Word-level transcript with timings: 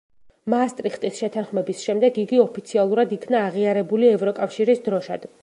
მაასტრიხტის 0.51 1.19
შეთანხმების 1.23 1.83
შემდეგ 1.89 2.17
იგი 2.23 2.41
ოფიციალურად 2.45 3.15
იქნა 3.19 3.45
აღიარებულია 3.51 4.19
ევროკავშირის 4.21 4.85
დროშად. 4.91 5.33